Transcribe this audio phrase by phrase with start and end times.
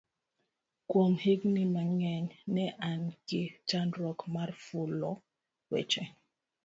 [0.89, 5.11] kuom higni mang'eny ne an gi chandruok mar fulo
[5.71, 6.03] weche